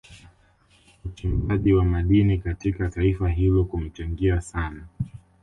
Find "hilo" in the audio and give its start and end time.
3.29-3.63